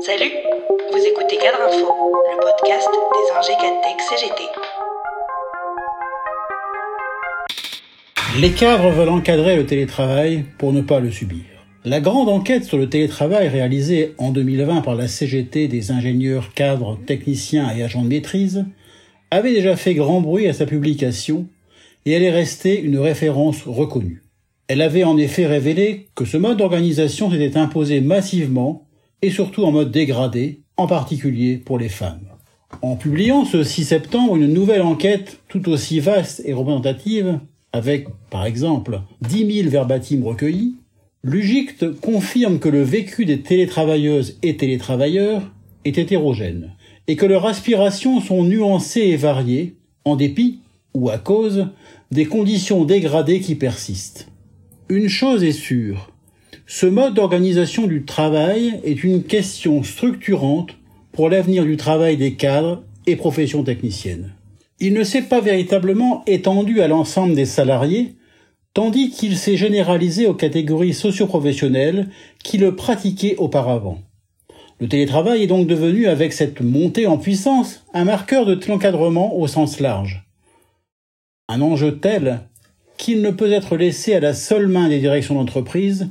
[0.00, 0.30] Salut,
[0.92, 1.92] vous écoutez Cadre Info,
[2.30, 3.52] le podcast des ingés
[4.08, 4.42] CGT.
[8.40, 11.44] Les cadres veulent encadrer le télétravail pour ne pas le subir.
[11.84, 16.98] La grande enquête sur le télétravail réalisée en 2020 par la CGT des ingénieurs, cadres,
[17.06, 18.64] techniciens et agents de maîtrise
[19.30, 21.48] avait déjà fait grand bruit à sa publication
[22.06, 24.22] et elle est restée une référence reconnue.
[24.68, 28.86] Elle avait en effet révélé que ce mode d'organisation s'était imposé massivement
[29.22, 32.28] et surtout en mode dégradé, en particulier pour les femmes.
[32.82, 37.40] En publiant ce 6 septembre une nouvelle enquête tout aussi vaste et représentative,
[37.72, 40.76] avec par exemple 10 000 verbatims recueillis,
[41.24, 45.50] l'UGICT confirme que le vécu des télétravailleuses et télétravailleurs
[45.86, 46.74] est hétérogène
[47.06, 50.58] et que leurs aspirations sont nuancées et variées, en dépit
[50.92, 51.68] ou à cause
[52.10, 54.28] des conditions dégradées qui persistent.
[54.90, 56.10] Une chose est sûre,
[56.66, 60.76] ce mode d'organisation du travail est une question structurante
[61.12, 64.32] pour l'avenir du travail des cadres et professions techniciennes.
[64.80, 68.16] Il ne s'est pas véritablement étendu à l'ensemble des salariés,
[68.72, 72.08] tandis qu'il s'est généralisé aux catégories socioprofessionnelles
[72.42, 73.98] qui le pratiquaient auparavant.
[74.80, 79.46] Le télétravail est donc devenu, avec cette montée en puissance, un marqueur de l'encadrement au
[79.48, 80.24] sens large.
[81.48, 82.48] Un enjeu tel
[82.98, 86.08] qu'il ne peut être laissé à la seule main des directions d'entreprise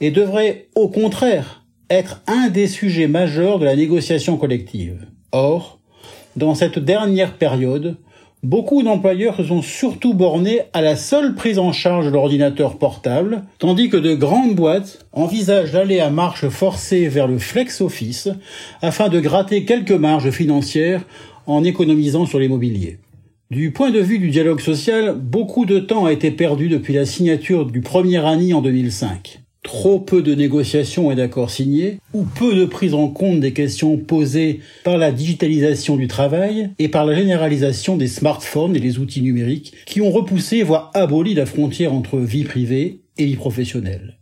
[0.00, 5.06] et devrait au contraire être un des sujets majeurs de la négociation collective.
[5.32, 5.78] Or,
[6.36, 7.96] dans cette dernière période,
[8.42, 13.42] beaucoup d'employeurs se sont surtout bornés à la seule prise en charge de l'ordinateur portable,
[13.58, 18.28] tandis que de grandes boîtes envisagent d'aller à marche forcée vers le flex office
[18.80, 21.04] afin de gratter quelques marges financières
[21.46, 22.98] en économisant sur l'immobilier.
[23.50, 27.06] Du point de vue du dialogue social, beaucoup de temps a été perdu depuis la
[27.06, 29.40] signature du premier ANI en 2005.
[29.62, 33.96] Trop peu de négociations et d'accords signés, ou peu de prise en compte des questions
[33.96, 39.22] posées par la digitalisation du travail et par la généralisation des smartphones et des outils
[39.22, 44.18] numériques qui ont repoussé, voire aboli la frontière entre vie privée et vie professionnelle.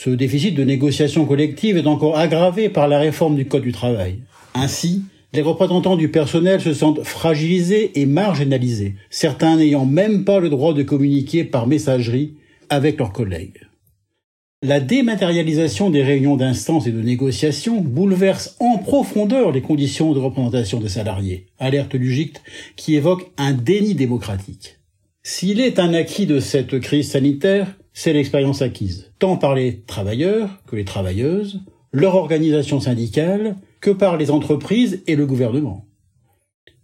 [0.00, 4.20] Ce déficit de négociation collective est encore aggravé par la réforme du Code du travail.
[4.54, 5.02] Ainsi,
[5.32, 10.74] les représentants du personnel se sentent fragilisés et marginalisés, certains n'ayant même pas le droit
[10.74, 12.34] de communiquer par messagerie
[12.68, 13.60] avec leurs collègues.
[14.62, 20.80] La dématérialisation des réunions d'instance et de négociation bouleverse en profondeur les conditions de représentation
[20.80, 22.42] des salariés, alerte Lugict
[22.76, 24.76] qui évoque un déni démocratique.
[25.22, 30.62] S'il est un acquis de cette crise sanitaire, c'est l'expérience acquise, tant par les travailleurs
[30.66, 31.60] que les travailleuses,
[31.92, 35.86] leur organisation syndicale, que par les entreprises et le gouvernement.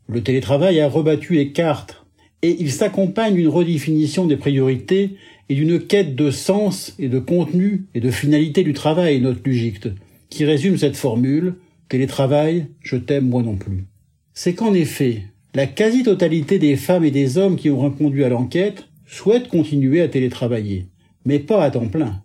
[0.09, 2.07] Le télétravail a rebattu les cartes
[2.43, 5.17] et il s'accompagne d'une redéfinition des priorités
[5.49, 9.89] et d'une quête de sens et de contenu et de finalité du travail, note Lugict,
[10.31, 11.55] qui résume cette formule
[11.89, 13.87] télétravail, je t'aime moi non plus.
[14.35, 15.23] C'est qu'en effet,
[15.55, 20.09] la quasi-totalité des femmes et des hommes qui ont répondu à l'enquête souhaitent continuer à
[20.09, 20.89] télétravailler,
[21.25, 22.23] mais pas à temps plein,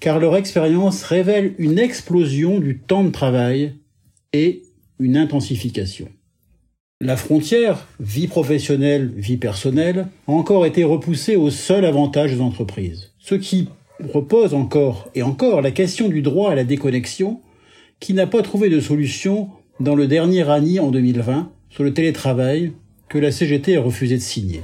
[0.00, 3.74] car leur expérience révèle une explosion du temps de travail
[4.98, 6.08] une intensification.
[7.00, 13.12] La frontière vie professionnelle, vie personnelle a encore été repoussée au seul avantage des entreprises,
[13.18, 13.68] ce qui
[14.00, 17.40] repose encore et encore la question du droit à la déconnexion
[18.00, 22.72] qui n'a pas trouvé de solution dans le dernier ANI en 2020 sur le télétravail
[23.08, 24.62] que la CGT a refusé de signer.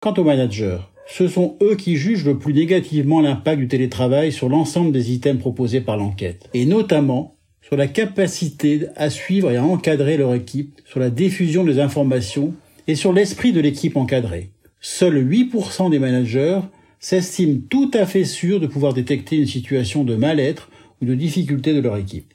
[0.00, 4.48] Quant aux managers, ce sont eux qui jugent le plus négativement l'impact du télétravail sur
[4.48, 7.36] l'ensemble des items proposés par l'enquête, et notamment
[7.72, 12.52] sur la capacité à suivre et à encadrer leur équipe, sur la diffusion des informations
[12.86, 14.50] et sur l'esprit de l'équipe encadrée.
[14.82, 16.60] Seuls 8% des managers
[17.00, 20.68] s'estiment tout à fait sûrs de pouvoir détecter une situation de mal-être
[21.00, 22.34] ou de difficulté de leur équipe.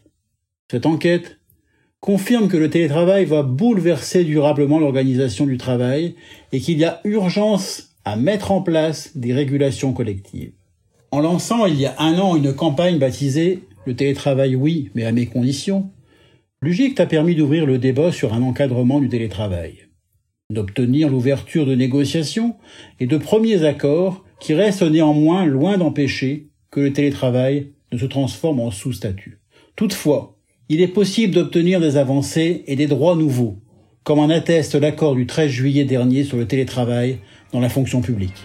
[0.72, 1.38] Cette enquête
[2.00, 6.16] confirme que le télétravail va bouleverser durablement l'organisation du travail
[6.52, 10.54] et qu'il y a urgence à mettre en place des régulations collectives.
[11.12, 15.14] En lançant il y a un an une campagne baptisée le télétravail, oui, mais à
[15.14, 15.90] mes conditions.
[16.62, 19.88] L'UGICT a permis d'ouvrir le débat sur un encadrement du télétravail,
[20.52, 22.58] d'obtenir l'ouverture de négociations
[23.00, 28.60] et de premiers accords qui restent néanmoins loin d'empêcher que le télétravail ne se transforme
[28.60, 29.40] en sous-statut.
[29.78, 30.38] Toutefois,
[30.68, 33.62] il est possible d'obtenir des avancées et des droits nouveaux,
[34.04, 37.20] comme en atteste l'accord du 13 juillet dernier sur le télétravail
[37.54, 38.44] dans la fonction publique.